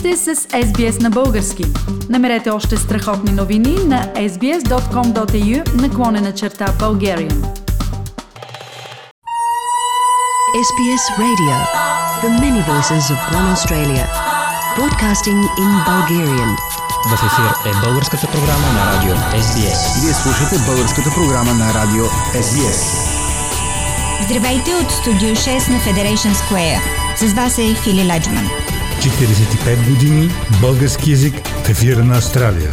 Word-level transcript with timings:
сте 0.00 0.16
с 0.16 0.34
SBS 0.36 1.02
на 1.02 1.10
български. 1.10 1.64
Намерете 2.08 2.50
още 2.50 2.76
страхотни 2.76 3.32
новини 3.32 3.76
на 3.86 4.12
sbs.com.au 4.14 5.74
наклонена 5.74 6.32
черта 6.34 6.66
Bulgarian. 6.66 7.38
SBS 10.66 11.04
Radio, 11.24 11.56
the 12.22 12.30
many 12.42 12.60
voices 12.72 13.04
of 13.14 13.18
one 13.38 13.48
Australia, 13.54 14.06
broadcasting 14.76 15.40
in 15.64 15.70
Bulgarian. 15.90 16.50
В 17.10 17.12
ефир 17.12 17.70
е 17.70 17.72
българската 17.84 18.26
програма 18.26 18.68
на 18.72 18.92
радио 18.92 19.14
SBS. 19.14 20.02
Вие 20.02 20.14
слушате 20.14 20.56
българската 20.66 21.10
програма 21.14 21.54
на 21.54 21.74
радио 21.74 22.04
SBS. 22.34 22.80
Здравейте 24.24 24.74
от 24.74 24.90
студио 24.90 25.30
6 25.30 25.68
на 25.68 25.78
Federation 25.80 26.32
Square. 26.32 26.80
С 27.16 27.32
вас 27.32 27.58
е 27.58 27.74
Фили 27.74 28.04
Ладжман. 28.12 28.69
45 29.00 29.90
години 29.90 30.28
български 30.60 31.10
язик 31.10 31.34
в 31.46 31.70
ефира 31.70 32.04
на 32.04 32.16
Австралия. 32.16 32.70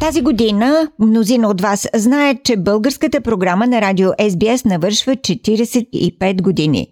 Тази 0.00 0.22
година 0.22 0.88
мнозина 0.98 1.48
от 1.48 1.60
вас 1.60 1.88
знаят, 1.94 2.36
че 2.44 2.56
българската 2.56 3.20
програма 3.20 3.66
на 3.66 3.80
радио 3.80 4.08
SBS 4.08 4.66
навършва 4.66 5.16
45 5.16 6.42
години. 6.42 6.86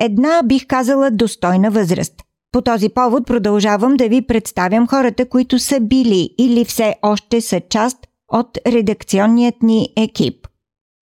Една, 0.00 0.42
бих 0.44 0.66
казала, 0.66 1.10
достойна 1.10 1.70
възраст. 1.70 2.14
По 2.52 2.62
този 2.62 2.88
повод 2.88 3.26
продължавам 3.26 3.96
да 3.96 4.08
ви 4.08 4.22
представям 4.22 4.88
хората, 4.88 5.28
които 5.28 5.58
са 5.58 5.80
били 5.80 6.30
или 6.38 6.64
все 6.64 6.94
още 7.02 7.40
са 7.40 7.60
част 7.70 7.98
от 8.32 8.58
редакционният 8.66 9.62
ни 9.62 9.88
екип. 9.96 10.46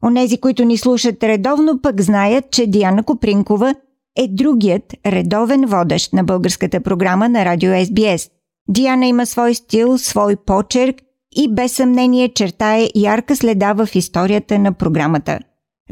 Онези, 0.05 0.41
които 0.41 0.65
ни 0.65 0.77
слушат 0.77 1.25
редовно, 1.25 1.83
пък 1.83 2.01
знаят, 2.01 2.51
че 2.51 2.67
Диана 2.67 3.03
Копринкова 3.03 3.75
е 4.19 4.29
другият 4.29 4.95
редовен 5.07 5.67
водещ 5.67 6.13
на 6.13 6.25
българската 6.25 6.81
програма 6.81 7.29
на 7.29 7.45
радио 7.45 7.71
SBS. 7.71 8.31
Диана 8.69 9.07
има 9.07 9.27
свой 9.27 9.55
стил, 9.55 9.99
свой 9.99 10.37
почерк 10.47 10.97
и 11.37 11.55
без 11.55 11.73
съмнение 11.73 12.29
чертае 12.29 12.89
ярка 12.95 13.37
следа 13.37 13.73
в 13.73 13.89
историята 13.95 14.59
на 14.59 14.73
програмата. 14.73 15.39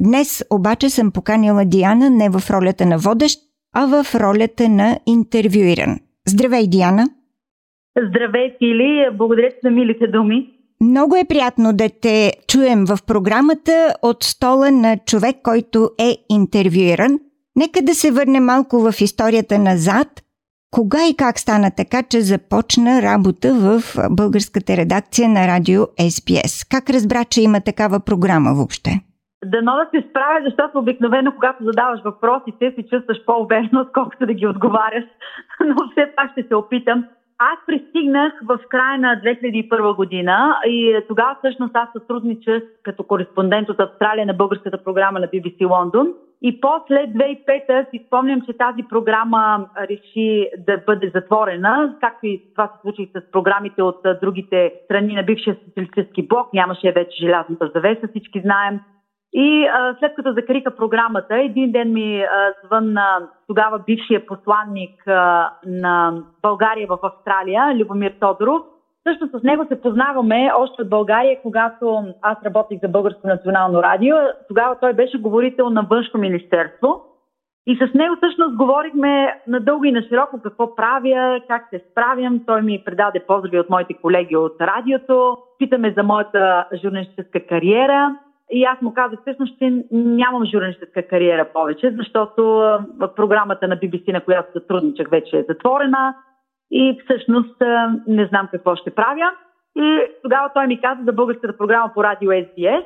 Днес 0.01 0.45
обаче 0.51 0.91
съм 0.91 1.11
поканила 1.11 1.65
Диана 1.65 2.11
не 2.11 2.31
в 2.31 2.51
ролята 2.51 2.87
на 2.87 2.99
водещ, 2.99 3.39
а 3.75 3.87
в 3.87 4.15
ролята 4.15 4.69
на 4.69 4.99
интервюиран. 5.07 5.99
Здравей, 6.29 6.67
Диана! 6.67 7.09
Здравей, 8.09 8.55
Фили! 8.59 9.09
Благодаря 9.19 9.51
за 9.65 9.71
милите 9.71 10.07
думи. 10.07 10.58
Много 10.83 11.17
е 11.17 11.29
приятно 11.29 11.73
да 11.73 11.89
те 12.03 12.33
чуем 12.49 12.85
в 12.85 12.99
програмата 13.07 13.95
от 14.03 14.23
стола 14.23 14.71
на 14.71 14.97
човек, 15.07 15.37
който 15.43 15.91
е 16.01 16.17
интервюиран. 16.29 17.19
Нека 17.57 17.81
да 17.83 17.95
се 17.95 18.11
върнем 18.11 18.45
малко 18.45 18.81
в 18.81 19.01
историята 19.01 19.59
назад. 19.59 20.09
Кога 20.71 20.99
и 21.11 21.17
как 21.17 21.39
стана 21.39 21.71
така, 21.77 22.03
че 22.11 22.21
започна 22.21 23.03
работа 23.03 23.49
в 23.55 23.81
българската 24.11 24.77
редакция 24.77 25.29
на 25.29 25.47
радио 25.47 25.81
SBS? 26.11 26.55
Как 26.71 26.91
разбра, 26.91 27.25
че 27.25 27.43
има 27.43 27.61
такава 27.61 28.01
програма 28.01 28.51
въобще? 28.55 28.91
Дано 29.45 29.73
да 29.81 29.87
се 29.91 30.09
справя, 30.11 30.39
защото 30.45 30.79
обикновено, 30.79 31.33
когато 31.35 31.65
задаваш 31.65 32.01
въпросите, 32.05 32.73
си 32.75 32.83
чувстваш 32.91 33.25
по-уверено, 33.27 33.81
отколкото 33.81 34.27
да 34.27 34.35
ги 34.35 34.47
отговаряш. 34.47 35.05
Но 35.61 35.75
все 35.91 36.13
пак 36.17 36.31
ще 36.33 36.43
се 36.49 36.55
опитам. 36.55 37.05
Аз 37.41 37.59
пристигнах 37.67 38.33
в 38.45 38.59
края 38.69 38.99
на 38.99 39.21
2001 39.25 39.97
година 39.97 40.57
и 40.67 41.01
тогава 41.09 41.37
всъщност 41.39 41.77
аз 41.77 41.89
сътрудничах 41.93 42.63
като 42.83 43.03
кореспондент 43.03 43.69
от 43.69 43.81
Австралия 43.81 44.27
на 44.27 44.35
българската 44.35 44.85
програма 44.85 45.21
на 45.21 45.27
BBC 45.27 45.71
Лондон. 45.71 46.15
И 46.43 46.61
после 46.61 46.95
2005 46.95 47.91
си 47.91 48.05
спомням, 48.07 48.41
че 48.41 48.53
тази 48.53 48.83
програма 48.89 49.67
реши 49.81 50.49
да 50.59 50.79
бъде 50.87 51.11
затворена, 51.15 51.97
както 52.01 52.27
и 52.27 52.43
това 52.55 52.67
се 52.67 52.81
случи 52.83 53.11
с 53.17 53.31
програмите 53.33 53.83
от 53.83 54.01
другите 54.23 54.73
страни 54.85 55.15
на 55.15 55.23
бившия 55.23 55.57
социалистически 55.65 56.29
блок. 56.29 56.53
Нямаше 56.55 56.93
вече 56.93 57.17
желязната 57.17 57.71
завеса, 57.75 58.09
всички 58.09 58.41
знаем. 58.41 58.81
И 59.33 59.67
а, 59.67 59.97
след 59.99 60.15
като 60.15 60.33
закриха 60.33 60.77
програмата, 60.77 61.37
един 61.37 61.73
ден 61.73 61.93
ми 61.93 62.21
а, 62.23 62.53
звънна 62.65 63.29
тогава 63.47 63.79
бившия 63.79 64.27
посланник 64.27 65.07
а, 65.07 65.51
на 65.67 66.23
България 66.43 66.87
в 66.87 66.99
Австралия, 67.03 67.77
Любомир 67.77 68.15
Тодоров. 68.21 68.63
Също 69.09 69.39
с 69.39 69.43
него 69.43 69.67
се 69.69 69.81
познаваме 69.81 70.51
още 70.57 70.83
от 70.83 70.91
България, 70.91 71.43
когато 71.43 72.05
аз 72.23 72.39
работих 72.45 72.81
за 72.81 72.89
Българско 72.89 73.27
национално 73.27 73.83
радио. 73.83 74.17
Тогава 74.49 74.77
той 74.81 74.93
беше 74.93 75.19
говорител 75.19 75.71
на 75.71 75.83
Външно 75.91 76.21
министерство. 76.21 77.05
И 77.67 77.77
с 77.77 77.95
него 77.95 78.17
всъщност 78.17 78.57
говорихме 78.57 79.41
надълго 79.47 79.85
и 79.85 79.93
на 79.93 80.03
широко 80.03 80.41
какво 80.43 80.75
правя, 80.75 81.41
как 81.49 81.67
се 81.71 81.85
справям. 81.91 82.41
Той 82.47 82.63
ми 82.63 82.83
предаде 82.85 83.25
поздрави 83.27 83.59
от 83.59 83.71
моите 83.71 83.95
колеги 83.95 84.37
от 84.37 84.57
радиото. 84.61 85.37
Питаме 85.59 85.95
за 85.97 86.03
моята 86.03 86.67
журналистическа 86.83 87.47
кариера. 87.47 88.17
И 88.51 88.65
аз 88.65 88.81
му 88.83 88.95
казах, 88.95 89.19
всъщност, 89.21 89.59
че 89.59 89.85
нямам 89.93 90.45
журналистическа 90.45 91.03
кариера 91.03 91.49
повече, 91.53 91.95
защото 91.99 92.63
програмата 93.17 93.69
на 93.69 93.77
BBC, 93.77 94.13
на 94.13 94.21
която 94.21 94.53
сътрудничах, 94.53 95.11
вече 95.11 95.39
е 95.39 95.45
затворена 95.49 96.15
и 96.71 96.99
всъщност 97.05 97.63
не 98.07 98.27
знам 98.27 98.49
какво 98.51 98.77
ще 98.77 98.95
правя. 98.95 99.31
И 99.77 100.01
тогава 100.23 100.51
той 100.55 100.67
ми 100.67 100.81
каза 100.81 101.01
за 101.05 101.13
българската 101.13 101.57
програма 101.57 101.91
по 101.95 102.05
радио 102.05 102.31
SBS 102.31 102.85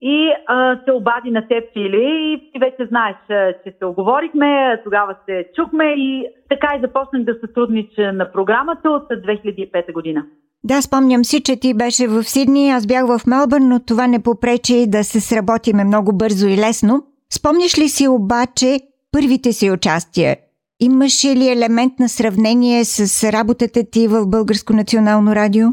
и 0.00 0.32
а, 0.46 0.78
се 0.84 0.92
обади 0.92 1.30
на 1.30 1.48
теб, 1.48 1.72
Фили, 1.72 2.04
и 2.04 2.50
ти 2.52 2.58
вече 2.58 2.86
знаеш, 2.86 3.16
че 3.64 3.74
се 3.78 3.84
оговорихме, 3.84 4.80
тогава 4.84 5.16
се 5.26 5.48
чухме 5.54 5.84
и 5.84 6.26
така 6.48 6.74
и 6.76 6.80
започнах 6.80 7.22
да 7.22 7.34
сътруднича 7.34 8.12
на 8.12 8.32
програмата 8.32 8.90
от 8.90 9.08
2005 9.08 9.92
година. 9.92 10.26
Да, 10.64 10.82
спомням 10.82 11.24
си, 11.24 11.42
че 11.42 11.60
ти 11.60 11.74
беше 11.74 12.08
в 12.08 12.22
Сидни, 12.22 12.70
аз 12.70 12.86
бях 12.86 13.06
в 13.06 13.26
Мелбърн, 13.26 13.68
но 13.68 13.80
това 13.88 14.06
не 14.06 14.22
попречи 14.22 14.86
да 14.88 15.04
се 15.04 15.20
сработиме 15.20 15.84
много 15.84 16.16
бързо 16.16 16.48
и 16.48 16.56
лесно. 16.56 17.02
Спомняш 17.30 17.78
ли 17.78 17.88
си 17.88 18.08
обаче 18.08 18.80
първите 19.12 19.52
си 19.52 19.70
участия? 19.70 20.36
Имаше 20.80 21.28
ли 21.28 21.48
елемент 21.48 21.92
на 22.00 22.08
сравнение 22.08 22.84
с 22.84 23.32
работата 23.32 23.80
ти 23.92 24.08
в 24.08 24.26
Българско 24.26 24.72
национално 24.72 25.34
радио? 25.34 25.66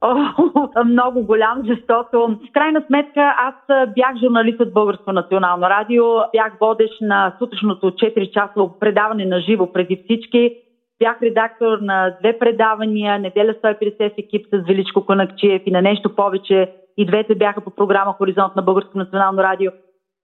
О, 0.00 0.14
много 0.84 1.22
голям, 1.22 1.62
защото 1.66 2.18
в 2.20 2.52
крайна 2.52 2.82
сметка 2.86 3.34
аз 3.38 3.54
бях 3.94 4.16
журналист 4.24 4.60
от 4.60 4.72
Българско 4.72 5.12
национално 5.12 5.62
радио, 5.62 6.04
бях 6.32 6.52
водещ 6.60 7.00
на 7.00 7.36
сутрешното 7.38 7.86
4-часово 7.86 8.78
предаване 8.80 9.24
на 9.24 9.40
живо 9.40 9.72
преди 9.72 10.02
всички 10.04 10.54
Бях 11.00 11.22
редактор 11.22 11.78
на 11.78 12.16
две 12.20 12.38
предавания, 12.38 13.18
Неделя 13.18 13.54
150 13.54 14.14
в 14.14 14.18
екип 14.18 14.46
с 14.46 14.66
Величко 14.66 15.06
Конакчиев 15.06 15.62
и 15.66 15.70
на 15.70 15.82
нещо 15.82 16.14
повече. 16.14 16.72
И 16.96 17.06
двете 17.06 17.34
бяха 17.34 17.60
по 17.60 17.70
програма 17.70 18.12
Хоризонт 18.12 18.56
на 18.56 18.62
Българско 18.62 18.98
национално 18.98 19.42
радио. 19.42 19.70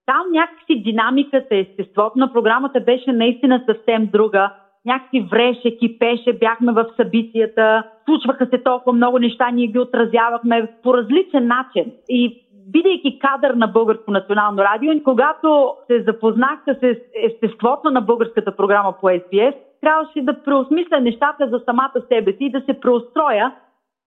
Там 0.05 0.31
някакси 0.31 0.83
динамиката, 0.83 1.55
естеството 1.55 2.19
на 2.19 2.33
програмата 2.33 2.79
беше 2.79 3.11
наистина 3.11 3.63
съвсем 3.65 4.09
друга. 4.13 4.51
Някакси 4.85 5.27
вреше, 5.31 5.77
кипеше, 5.77 6.33
бяхме 6.33 6.73
в 6.73 6.85
събитията, 6.95 7.83
случваха 8.05 8.45
се 8.45 8.63
толкова 8.63 8.93
много 8.93 9.19
неща, 9.19 9.51
ние 9.51 9.67
ги 9.67 9.79
отразявахме 9.79 10.67
по 10.83 10.93
различен 10.93 11.47
начин. 11.47 11.91
И 12.09 12.45
бидейки 12.67 13.19
кадър 13.19 13.53
на 13.53 13.67
Българско 13.67 14.11
национално 14.11 14.63
радио, 14.63 15.03
когато 15.03 15.73
се 15.87 16.01
запознах 16.01 16.59
с 16.67 16.95
естеството 17.23 17.91
на 17.91 18.01
българската 18.01 18.55
програма 18.55 18.93
по 19.01 19.07
SBS, 19.07 19.53
трябваше 19.85 20.21
да 20.21 20.43
преосмисля 20.43 20.99
нещата 20.99 21.49
за 21.49 21.61
самата 21.65 22.01
себе 22.11 22.31
си 22.31 22.37
и 22.39 22.51
да 22.51 22.61
се 22.65 22.79
преустроя, 22.79 23.51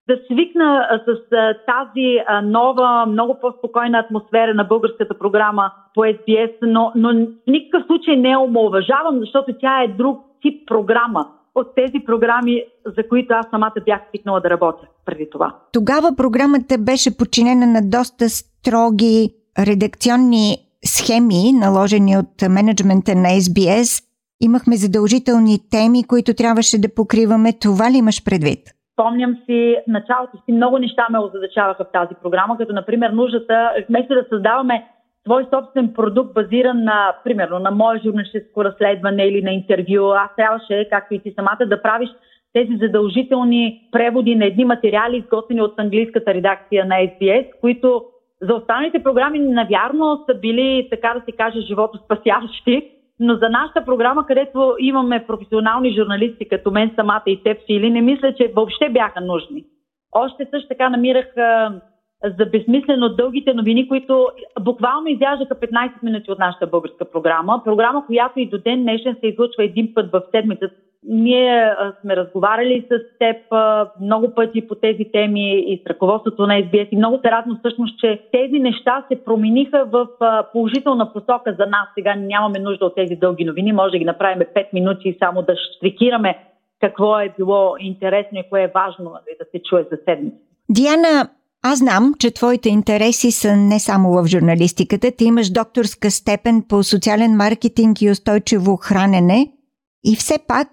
да 0.08 0.16
свикна 0.26 1.00
с 1.06 1.18
тази 1.66 2.18
нова, 2.42 3.06
много 3.06 3.36
по-спокойна 3.40 3.98
атмосфера 3.98 4.54
на 4.54 4.64
българската 4.64 5.18
програма 5.18 5.72
по 5.94 6.00
SBS, 6.00 6.52
но, 6.62 6.92
но 6.94 7.08
в 7.08 7.26
никакъв 7.46 7.86
случай 7.86 8.16
не 8.16 8.28
я 8.28 8.40
омалважавам, 8.40 9.20
защото 9.20 9.52
тя 9.60 9.82
е 9.82 9.88
друг 9.88 10.20
тип 10.42 10.68
програма 10.68 11.26
от 11.54 11.74
тези 11.74 12.04
програми, 12.06 12.64
за 12.96 13.08
които 13.08 13.34
аз 13.34 13.46
самата 13.50 13.74
бях 13.84 14.00
свикнала 14.08 14.40
да 14.40 14.50
работя 14.50 14.86
преди 15.04 15.30
това. 15.30 15.54
Тогава 15.72 16.16
програмата 16.16 16.78
беше 16.78 17.18
подчинена 17.18 17.66
на 17.66 17.80
доста 17.84 18.28
строги 18.28 19.34
редакционни 19.58 20.56
схеми, 20.84 21.52
наложени 21.52 22.18
от 22.18 22.48
менеджмента 22.50 23.14
на 23.14 23.28
SBS. 23.28 24.07
Имахме 24.40 24.76
задължителни 24.76 25.56
теми, 25.70 26.00
които 26.06 26.34
трябваше 26.34 26.80
да 26.80 26.94
покриваме. 26.94 27.50
Това 27.60 27.86
ли 27.90 27.96
имаш 27.96 28.24
предвид? 28.24 28.60
Спомням 28.92 29.36
си, 29.46 29.76
началото 29.86 30.36
си 30.44 30.52
много 30.52 30.78
неща 30.78 31.06
ме 31.10 31.18
озадачаваха 31.18 31.84
в 31.84 31.92
тази 31.92 32.14
програма, 32.22 32.58
като 32.58 32.72
например 32.72 33.10
нуждата, 33.10 33.70
вместо 33.88 34.14
да 34.14 34.24
създаваме 34.28 34.84
свой 35.26 35.46
собствен 35.54 35.92
продукт, 35.94 36.34
базиран 36.34 36.84
на, 36.84 37.16
примерно, 37.24 37.58
на 37.58 37.70
мое 37.70 38.00
журналистическо 38.04 38.64
разследване 38.64 39.24
или 39.24 39.42
на 39.42 39.50
интервю, 39.50 40.12
аз 40.12 40.30
трябваше, 40.36 40.88
както 40.90 41.14
и 41.14 41.22
ти 41.22 41.32
самата, 41.36 41.66
да 41.66 41.82
правиш 41.82 42.08
тези 42.52 42.76
задължителни 42.76 43.88
преводи 43.92 44.34
на 44.34 44.44
едни 44.44 44.64
материали, 44.64 45.16
изготвени 45.16 45.62
от 45.62 45.74
английската 45.78 46.34
редакция 46.34 46.84
на 46.84 46.94
SBS, 46.94 47.46
които 47.60 48.04
за 48.42 48.54
останалите 48.54 49.02
програми 49.02 49.38
навярно 49.38 50.24
са 50.26 50.34
били, 50.34 50.88
така 50.90 51.14
да 51.14 51.22
се 51.24 51.36
каже, 51.36 51.60
живото 51.60 51.98
спасящи, 51.98 52.97
но 53.20 53.34
за 53.34 53.48
нашата 53.48 53.84
програма, 53.84 54.26
където 54.26 54.76
имаме 54.78 55.24
професионални 55.26 55.94
журналисти, 55.96 56.48
като 56.48 56.70
мен 56.70 56.90
самата 56.96 57.22
и 57.26 57.42
теб 57.42 57.58
или 57.68 57.90
не 57.90 58.00
мисля, 58.00 58.34
че 58.34 58.52
въобще 58.56 58.88
бяха 58.88 59.20
нужни. 59.20 59.64
Още 60.12 60.46
също 60.50 60.68
така 60.68 60.88
намирах 60.88 61.36
а, 61.36 61.80
за 62.38 62.46
безсмислено 62.46 63.08
дългите 63.08 63.54
новини, 63.54 63.88
които 63.88 64.28
буквално 64.60 65.08
изяждаха 65.08 65.54
15 65.54 65.90
минути 66.02 66.30
от 66.30 66.38
нашата 66.38 66.66
българска 66.66 67.04
програма. 67.04 67.62
Програма, 67.64 68.06
която 68.06 68.40
и 68.40 68.48
до 68.48 68.58
ден 68.58 68.82
днешен 68.82 69.16
се 69.20 69.26
излъчва 69.26 69.64
един 69.64 69.94
път 69.94 70.10
в 70.12 70.22
седмицата. 70.30 70.74
Ние 71.04 71.74
сме 72.00 72.16
разговаряли 72.16 72.86
с 72.90 73.18
теб 73.18 73.36
много 74.00 74.34
пъти 74.34 74.68
по 74.68 74.74
тези 74.74 75.04
теми 75.12 75.60
и 75.60 75.82
с 75.84 75.90
ръководството 75.90 76.46
на 76.46 76.54
SBS 76.54 76.88
и 76.90 76.96
много 76.96 77.18
се 77.24 77.30
радвам 77.30 77.58
всъщност, 77.58 77.98
че 77.98 78.22
тези 78.32 78.58
неща 78.58 79.04
се 79.08 79.24
промениха 79.24 79.84
в 79.92 80.06
положителна 80.52 81.12
посока 81.12 81.56
за 81.58 81.66
нас. 81.66 81.88
Сега 81.94 82.14
нямаме 82.14 82.58
нужда 82.58 82.84
от 82.84 82.94
тези 82.94 83.16
дълги 83.16 83.44
новини, 83.44 83.72
може 83.72 83.92
да 83.92 83.98
ги 83.98 84.04
направим 84.04 84.38
5 84.38 84.66
минути 84.72 85.08
и 85.08 85.16
само 85.18 85.42
да 85.42 85.54
штрикираме 85.56 86.38
какво 86.80 87.20
е 87.20 87.34
било 87.38 87.74
интересно 87.80 88.38
и 88.38 88.48
кое 88.50 88.62
е 88.62 88.72
важно 88.74 89.04
нали, 89.04 89.36
да 89.38 89.44
се 89.50 89.62
чуе 89.62 89.82
за 89.82 89.98
седмица. 90.04 90.36
Диана, 90.70 91.28
аз 91.62 91.78
знам, 91.78 92.14
че 92.18 92.34
твоите 92.34 92.68
интереси 92.68 93.30
са 93.30 93.56
не 93.56 93.78
само 93.78 94.12
в 94.12 94.26
журналистиката. 94.26 95.10
Ти 95.16 95.24
имаш 95.24 95.50
докторска 95.50 96.10
степен 96.10 96.64
по 96.68 96.82
социален 96.82 97.36
маркетинг 97.36 98.02
и 98.02 98.10
устойчиво 98.10 98.76
хранене. 98.76 99.52
И 100.04 100.16
все 100.16 100.34
пак, 100.48 100.68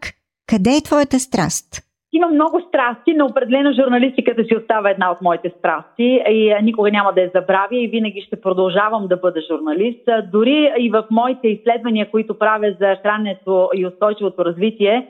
къде 0.48 0.70
е 0.70 0.84
твоята 0.84 1.20
страст? 1.20 1.82
Има 2.14 2.28
много 2.28 2.62
страсти, 2.68 3.14
но 3.14 3.26
определено 3.26 3.74
журналистиката 3.74 4.44
си 4.44 4.56
остава 4.58 4.90
една 4.90 5.12
от 5.12 5.22
моите 5.22 5.54
страсти 5.60 6.24
и 6.30 6.54
никога 6.64 6.92
няма 6.92 7.14
да 7.14 7.22
я 7.22 7.32
забравя 7.36 7.76
и 7.76 7.88
винаги 7.88 8.22
ще 8.22 8.42
продължавам 8.42 9.08
да 9.08 9.18
бъда 9.18 9.42
журналист. 9.52 10.10
Дори 10.32 10.74
и 10.80 10.90
в 10.90 11.06
моите 11.12 11.48
изследвания, 11.48 12.12
които 12.12 12.40
правя 12.40 12.76
за 12.80 12.96
храненето 13.02 13.70
и 13.74 13.86
устойчивото 13.88 14.46
развитие, 14.46 15.08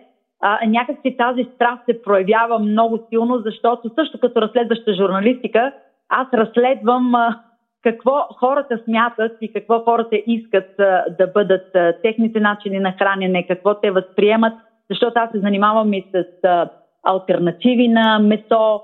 някакси 0.68 1.18
тази 1.18 1.48
страст 1.56 1.82
се 1.86 2.02
проявява 2.02 2.60
много 2.60 3.00
силно, 3.10 3.40
защото 3.40 3.92
също 3.96 4.20
като 4.20 4.42
разследваща 4.42 4.94
журналистика, 4.94 5.72
аз 6.10 6.28
разследвам 6.34 7.14
какво 7.86 8.12
хората 8.40 8.80
смятат 8.86 9.38
и 9.42 9.54
какво 9.54 9.80
хората 9.80 10.16
искат 10.28 10.76
да 11.18 11.28
бъдат 11.34 11.76
техните 12.04 12.40
начини 12.40 12.80
на 12.80 12.92
хранене, 12.92 13.48
какво 13.48 13.74
те 13.74 13.92
възприемат, 13.92 14.54
защото 14.90 15.14
аз 15.16 15.32
се 15.32 15.40
занимавам 15.40 15.94
и 15.94 16.06
с 16.14 16.26
альтернативи 17.04 17.88
на 17.88 18.20
месо, 18.20 18.82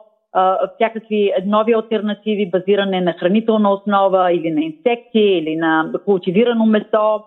всякакви 0.75 1.33
нови 1.45 1.73
альтернативи, 1.73 2.49
базиране 2.49 3.01
на 3.01 3.13
хранителна 3.13 3.73
основа 3.73 4.33
или 4.33 4.51
на 4.51 4.61
инсекти, 4.61 5.19
или 5.19 5.55
на 5.55 5.91
култивирано 6.05 6.65
месо 6.65 7.23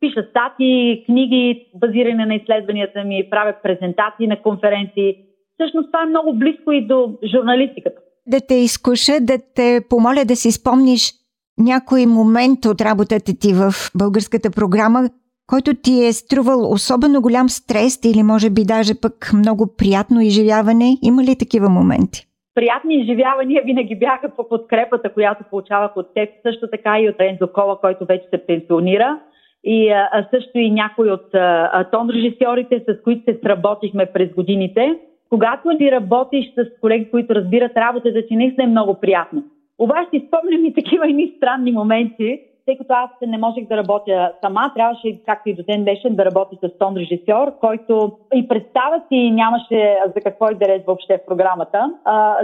пиша 0.00 0.26
стати, 0.30 1.02
книги, 1.06 1.66
базиране 1.74 2.26
на 2.26 2.34
изследванията 2.34 3.04
ми, 3.04 3.30
правя 3.30 3.54
презентации 3.62 4.26
на 4.26 4.42
конференции. 4.42 5.16
Всъщност 5.54 5.88
това 5.88 6.02
е 6.02 6.06
много 6.06 6.34
близко 6.34 6.72
и 6.72 6.86
до 6.86 7.12
журналистиката. 7.24 8.00
Да 8.28 8.40
те 8.48 8.54
изкуша, 8.54 9.12
да 9.20 9.38
те 9.54 9.80
помоля 9.90 10.24
да 10.24 10.36
си 10.36 10.52
спомниш 10.52 11.12
някой 11.58 12.06
момент 12.06 12.64
от 12.64 12.80
работата 12.80 13.32
ти 13.40 13.52
в 13.52 13.72
българската 13.98 14.50
програма, 14.50 15.00
който 15.46 15.74
ти 15.74 16.04
е 16.06 16.12
струвал 16.12 16.72
особено 16.72 17.22
голям 17.22 17.48
стрес 17.48 18.00
или 18.04 18.22
може 18.22 18.50
би 18.50 18.62
даже 18.64 19.00
пък 19.02 19.30
много 19.34 19.64
приятно 19.78 20.20
изживяване? 20.20 20.96
Има 21.02 21.22
ли 21.22 21.36
такива 21.38 21.68
моменти? 21.68 22.24
Приятни 22.54 22.94
изживявания 23.00 23.62
винаги 23.64 23.98
бяха 23.98 24.28
по 24.36 24.48
подкрепата, 24.48 25.12
която 25.12 25.44
получавах 25.50 25.96
от 25.96 26.14
теб, 26.14 26.28
също 26.42 26.70
така 26.70 27.00
и 27.00 27.08
от 27.08 27.16
Ензо 27.18 27.52
Кола, 27.52 27.80
който 27.80 28.06
вече 28.06 28.24
се 28.30 28.46
пенсионира 28.46 29.20
и 29.64 29.90
а, 29.90 30.28
също 30.34 30.58
и 30.58 30.70
някои 30.70 31.10
от 31.10 31.34
а, 31.34 31.84
тон 31.92 32.10
режисьорите, 32.10 32.84
с 32.88 33.02
които 33.02 33.24
се 33.24 33.38
сработихме 33.42 34.06
през 34.06 34.28
годините. 34.34 34.98
Когато 35.30 35.70
ли 35.70 35.92
работиш 35.92 36.52
с 36.54 36.80
колеги, 36.80 37.10
които 37.10 37.34
разбират 37.34 37.76
работата 37.76 38.22
си, 38.28 38.36
наистина 38.36 38.64
е 38.64 38.70
много 38.70 38.94
приятно. 38.94 39.42
Обаче 39.78 40.08
си 40.10 40.28
спомням 40.28 40.64
и 40.64 40.74
такива 40.74 41.08
едни 41.08 41.32
странни 41.36 41.72
моменти, 41.72 42.40
тъй 42.66 42.78
като 42.78 42.94
аз 42.94 43.10
не 43.26 43.38
можех 43.38 43.68
да 43.68 43.76
работя 43.76 44.32
сама, 44.40 44.72
трябваше, 44.74 45.18
както 45.26 45.48
и 45.48 45.54
до 45.54 45.62
ден 45.62 45.82
днешен, 45.82 46.14
да 46.14 46.24
работя 46.24 46.56
с 46.68 46.78
тон 46.78 46.96
режисьор, 46.96 47.58
който 47.60 48.12
и 48.34 48.48
представа 48.48 49.02
си 49.08 49.30
нямаше 49.30 49.96
за 50.16 50.20
какво 50.20 50.50
и 50.50 50.54
да 50.54 50.68
реч 50.68 50.82
въобще 50.86 51.18
в 51.18 51.26
програмата, 51.26 51.92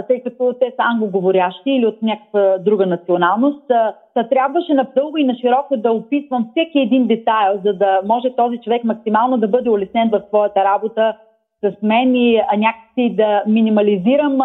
тъй 0.07 0.23
като 0.23 0.53
те 0.59 0.65
са 0.65 0.83
англоговорящи 0.91 1.71
или 1.71 1.85
от 1.85 2.01
някаква 2.01 2.57
друга 2.57 2.85
националност. 2.85 3.67
Та 4.13 4.27
трябваше 4.29 4.73
надълго 4.73 5.17
и 5.17 5.23
на 5.23 5.35
широко 5.35 5.77
да 5.77 5.91
описвам 5.91 6.47
всеки 6.51 6.79
един 6.79 7.07
детайл, 7.07 7.59
за 7.65 7.73
да 7.73 8.01
може 8.05 8.35
този 8.35 8.57
човек 8.57 8.83
максимално 8.83 9.37
да 9.37 9.47
бъде 9.47 9.69
улеснен 9.69 10.09
в 10.09 10.21
своята 10.27 10.63
работа 10.63 11.13
с 11.63 11.81
мен 11.81 12.15
и 12.15 12.41
някакси 12.57 13.15
да 13.15 13.43
минимализирам 13.47 14.39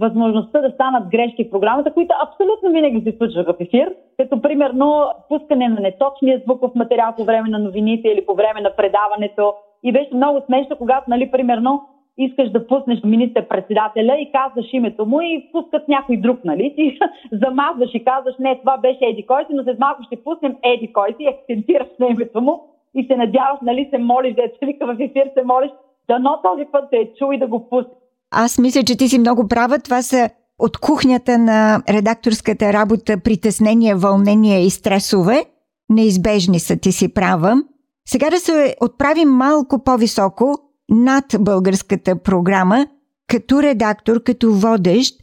възможността 0.00 0.60
да 0.60 0.70
станат 0.70 1.08
грешки 1.08 1.44
в 1.44 1.50
програмата, 1.50 1.92
които 1.92 2.14
абсолютно 2.22 2.70
винаги 2.70 3.10
се 3.10 3.16
случваха 3.18 3.52
в 3.52 3.60
ефир, 3.60 3.94
като 4.16 4.42
примерно 4.42 5.04
пускане 5.28 5.68
на 5.68 5.80
неточния 5.80 6.40
звуков 6.44 6.74
материал 6.74 7.14
по 7.16 7.24
време 7.24 7.48
на 7.48 7.58
новините 7.58 8.08
или 8.08 8.26
по 8.26 8.34
време 8.34 8.60
на 8.60 8.70
предаването. 8.76 9.54
И 9.82 9.92
беше 9.92 10.14
много 10.14 10.40
смешно, 10.46 10.76
когато, 10.76 11.10
нали, 11.10 11.30
примерно, 11.30 11.82
искаш 12.18 12.50
да 12.50 12.66
пуснеш 12.66 13.02
министър-председателя 13.04 14.16
и 14.18 14.32
казваш 14.32 14.66
името 14.72 15.06
му 15.06 15.20
и 15.20 15.48
пускат 15.52 15.88
някой 15.88 16.16
друг, 16.16 16.44
нали? 16.44 16.74
Ти 16.76 16.98
замазваш 17.32 17.90
и 17.94 18.04
казваш, 18.04 18.34
не, 18.38 18.58
това 18.58 18.78
беше 18.78 18.98
Еди 19.02 19.26
кой 19.26 19.46
но 19.50 19.62
след 19.62 19.78
малко 19.78 20.02
ще 20.02 20.22
пуснем 20.24 20.56
Еди 20.62 20.92
кой 20.92 21.14
си 21.16 21.26
акцентираш 21.26 21.88
на 22.00 22.06
името 22.06 22.40
му 22.40 22.60
и 22.94 23.04
се 23.04 23.16
надяваш, 23.16 23.58
нали, 23.62 23.88
се 23.90 23.98
молиш, 23.98 24.34
да 24.34 24.42
е 24.42 24.48
в 24.80 24.96
ефир, 25.00 25.30
се 25.34 25.44
молиш, 25.44 25.70
дано 26.12 26.30
този 26.42 26.64
път 26.72 26.84
те 26.90 26.96
е 26.96 27.12
чул 27.18 27.32
и 27.32 27.38
да 27.38 27.46
го 27.46 27.68
пусне. 27.68 27.92
Аз 28.30 28.58
мисля, 28.58 28.82
че 28.82 28.96
ти 28.96 29.08
си 29.08 29.18
много 29.18 29.48
права. 29.48 29.78
Това 29.78 30.02
са 30.02 30.30
от 30.58 30.78
кухнята 30.78 31.38
на 31.38 31.82
редакторската 31.88 32.72
работа 32.72 33.20
притеснения, 33.24 33.96
вълнения 33.96 34.60
и 34.60 34.70
стресове. 34.70 35.44
Неизбежни 35.88 36.60
са, 36.60 36.76
ти 36.76 36.92
си 36.92 37.14
права. 37.14 37.62
Сега 38.08 38.30
да 38.30 38.38
се 38.38 38.76
отправим 38.82 39.28
малко 39.28 39.84
по-високо 39.84 40.54
над 40.88 41.24
българската 41.40 42.22
програма, 42.22 42.86
като 43.28 43.62
редактор, 43.62 44.22
като 44.22 44.52
водещ, 44.52 45.14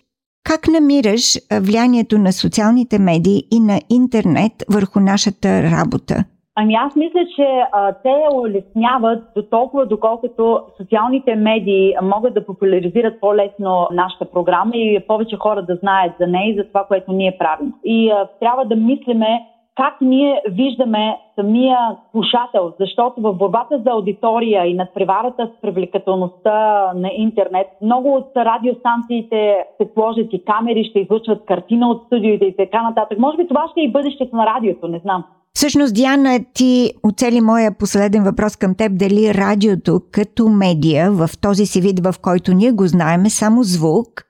как 0.44 0.68
намираш 0.68 1.38
влиянието 1.52 2.18
на 2.18 2.34
социалните 2.34 3.00
медии 3.00 3.44
и 3.52 3.60
на 3.60 3.82
интернет 3.90 4.54
върху 4.70 5.00
нашата 5.00 5.64
работа? 5.64 6.24
Ами 6.60 6.74
аз 6.74 6.96
мисля, 6.96 7.20
че 7.36 7.64
а, 7.72 7.94
те 7.94 8.14
улесняват 8.34 9.24
до 9.36 9.44
толкова, 9.44 9.86
доколкото 9.86 10.62
социалните 10.78 11.36
медии 11.36 11.96
могат 12.02 12.34
да 12.34 12.46
популяризират 12.46 13.20
по-лесно 13.20 13.88
нашата 13.92 14.26
програма 14.26 14.72
и 14.74 15.00
повече 15.08 15.38
хора 15.38 15.62
да 15.62 15.76
знаят 15.76 16.14
за 16.20 16.28
нея 16.28 16.50
и 16.50 16.56
за 16.56 16.64
това, 16.64 16.84
което 16.84 17.12
ние 17.12 17.38
правим. 17.40 17.74
И 17.84 18.10
а, 18.12 18.28
трябва 18.40 18.66
да 18.66 18.76
мислиме 18.76 19.40
как 19.76 20.02
ние 20.02 20.42
виждаме 20.50 21.18
самия 21.36 21.78
слушател, 22.12 22.74
защото 22.80 23.22
в 23.22 23.34
борбата 23.34 23.82
за 23.86 23.92
аудитория 23.92 24.66
и 24.66 24.74
над 24.74 24.94
преварата 24.94 25.52
с 25.58 25.62
привлекателността 25.62 26.92
на 26.96 27.10
интернет, 27.14 27.68
много 27.82 28.16
от 28.16 28.32
радиостанциите 28.36 29.66
се 29.82 29.90
сложат 29.94 30.34
и 30.34 30.46
камери, 30.46 30.84
ще 30.84 31.00
излучват 31.00 31.46
картина 31.46 31.90
от 31.90 32.04
студиите 32.06 32.46
и 32.46 32.56
така 32.56 32.82
нататък. 32.82 33.20
Може 33.20 33.38
би 33.38 33.48
това 33.48 33.68
ще 33.72 33.82
е 33.82 33.84
и 33.84 33.92
бъдещето 33.92 34.36
на 34.36 34.46
радиото, 34.46 34.88
не 34.88 35.00
знам. 35.00 35.24
Всъщност, 35.58 35.94
Диана, 35.94 36.40
ти 36.54 36.94
оцели 37.04 37.42
моя 37.42 37.72
последен 37.72 38.24
въпрос 38.24 38.56
към 38.56 38.76
теб. 38.76 38.92
Дали 38.98 39.34
радиото 39.34 40.02
като 40.12 40.50
медия 40.50 41.12
в 41.12 41.30
този 41.42 41.66
си 41.66 41.82
вид, 41.82 42.00
в 42.00 42.16
който 42.22 42.54
ние 42.54 42.72
го 42.72 42.88
знаем, 42.88 43.26
е 43.26 43.30
само 43.30 43.64
звук, 43.64 44.24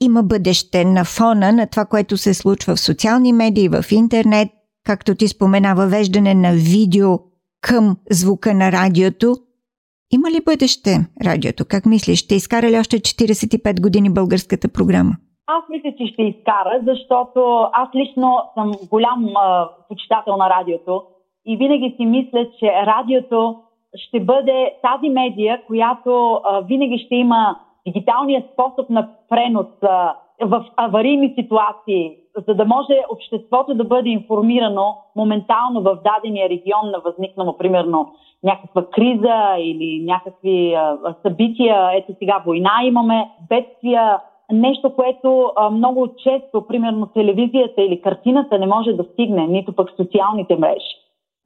има 0.00 0.22
бъдеще 0.22 0.84
на 0.84 1.04
фона 1.04 1.52
на 1.52 1.66
това, 1.66 1.84
което 1.84 2.16
се 2.16 2.34
случва 2.34 2.76
в 2.76 2.80
социални 2.80 3.32
медии, 3.32 3.68
в 3.68 3.84
интернет, 3.90 4.48
както 4.84 5.14
ти 5.14 5.28
спомена, 5.28 5.74
въвеждане 5.74 6.34
на 6.34 6.52
видео 6.52 7.18
към 7.60 7.96
звука 8.10 8.54
на 8.54 8.72
радиото. 8.72 9.36
Има 10.12 10.30
ли 10.30 10.40
бъдеще 10.44 11.06
радиото? 11.24 11.64
Как 11.64 11.86
мислиш? 11.86 12.18
Ще 12.18 12.34
изкара 12.34 12.70
ли 12.70 12.78
още 12.78 13.00
45 13.00 13.80
години 13.80 14.10
българската 14.10 14.68
програма? 14.68 15.16
Аз 15.50 15.68
мисля, 15.68 15.92
че 15.98 16.06
ще 16.06 16.22
изкара, 16.22 16.80
защото 16.86 17.68
аз 17.72 17.88
лично 17.94 18.40
съм 18.54 18.72
голям 18.90 19.28
а, 19.36 19.68
почитател 19.88 20.36
на 20.36 20.50
радиото 20.50 21.02
и 21.46 21.56
винаги 21.56 21.94
си 21.96 22.06
мисля, 22.06 22.46
че 22.58 22.72
радиото 22.72 23.56
ще 23.94 24.20
бъде 24.20 24.74
тази 24.82 25.08
медия, 25.08 25.62
която 25.66 26.40
а, 26.44 26.60
винаги 26.60 26.98
ще 26.98 27.14
има 27.14 27.56
дигиталния 27.86 28.44
способ 28.52 28.90
на 28.90 29.08
пренос 29.28 29.66
а, 29.82 30.14
в 30.42 30.64
аварийни 30.76 31.34
ситуации, 31.38 32.16
за 32.48 32.54
да 32.54 32.64
може 32.64 33.04
обществото 33.12 33.74
да 33.74 33.84
бъде 33.84 34.08
информирано 34.08 34.96
моментално 35.16 35.82
в 35.82 35.98
дадения 36.04 36.48
регион 36.48 36.90
на 36.90 36.98
възникнало, 37.04 37.58
примерно, 37.58 38.14
някаква 38.42 38.86
криза 38.86 39.56
или 39.58 40.04
някакви 40.04 40.74
а, 40.74 40.98
събития. 41.22 41.90
Ето 41.94 42.12
сега 42.18 42.42
война 42.46 42.80
имаме, 42.84 43.30
бедствия, 43.48 44.18
нещо, 44.52 44.94
което 44.94 45.52
а, 45.56 45.70
много 45.70 46.08
често, 46.08 46.66
примерно 46.68 47.06
телевизията 47.06 47.82
или 47.82 48.00
картината 48.00 48.58
не 48.58 48.66
може 48.66 48.92
да 48.92 49.04
стигне, 49.12 49.46
нито 49.46 49.72
пък 49.72 49.90
социалните 49.96 50.56
мрежи. 50.56 50.94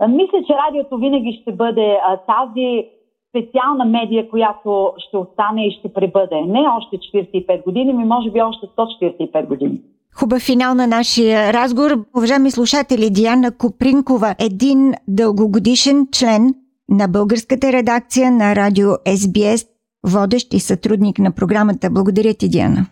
Мисля, 0.09 0.39
че 0.47 0.53
радиото 0.67 0.97
винаги 0.97 1.39
ще 1.43 1.53
бъде 1.53 1.99
а, 2.07 2.17
тази 2.17 2.87
специална 3.29 3.85
медия, 3.85 4.29
която 4.29 4.93
ще 4.97 5.17
остане 5.17 5.67
и 5.67 5.71
ще 5.71 5.93
пребъде. 5.93 6.41
Не 6.41 6.61
още 6.69 6.97
45 6.97 7.65
години, 7.65 7.93
ми 7.93 8.05
може 8.05 8.31
би 8.31 8.43
още 8.43 8.67
145 8.67 9.47
години. 9.47 9.81
Хубав 10.15 10.43
финал 10.43 10.75
на 10.75 10.87
нашия 10.87 11.53
разговор. 11.53 11.91
Уважаеми 12.17 12.51
слушатели, 12.51 13.11
Диана 13.11 13.59
Копринкова, 13.59 14.35
един 14.41 14.93
дългогодишен 15.09 16.07
член 16.13 16.55
на 16.89 17.09
българската 17.09 17.73
редакция 17.73 18.31
на 18.31 18.57
радио 18.57 18.89
SBS, 18.89 19.67
водещ 20.07 20.55
и 20.55 20.61
сътрудник 20.61 21.19
на 21.19 21.33
програмата. 21.33 21.91
Благодаря 21.91 22.35
ти, 22.35 22.49
Диана. 22.49 22.87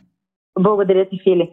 Благодаря 0.60 1.08
ти, 1.08 1.20
Фили. 1.24 1.50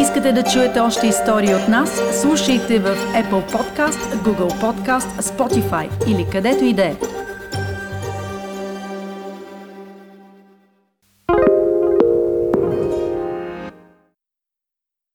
Искате 0.00 0.32
да 0.32 0.42
чуете 0.42 0.80
още 0.80 1.06
истории 1.06 1.54
от 1.54 1.68
нас? 1.68 2.20
Слушайте 2.20 2.78
в 2.78 2.84
Apple 2.94 3.52
Podcast, 3.52 4.16
Google 4.24 4.52
Podcast, 4.62 5.20
Spotify 5.20 6.12
или 6.12 6.26
където 6.32 6.64
и 6.64 6.72
да 6.72 6.84
е. 6.84 6.96